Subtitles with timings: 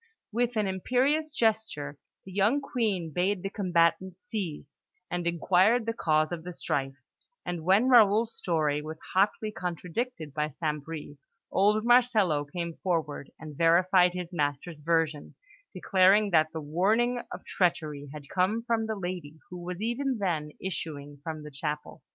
[0.31, 4.79] With an imperious gesture, the young Queen bade the combatants cease,
[5.11, 6.95] and inquired the cause of the strife;
[7.45, 10.83] and when Raoul's story was hotly contradicted by St.
[10.83, 11.17] Bris,
[11.51, 15.35] old Marcello came forward and verified his master's version,
[15.71, 20.49] declaring that the warning of treachery had come from the lady who was even then
[20.59, 22.01] issuing from the chapel.